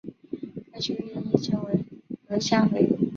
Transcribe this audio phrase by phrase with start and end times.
[0.71, 1.85] 该区域亦称为
[2.29, 2.89] 额下回。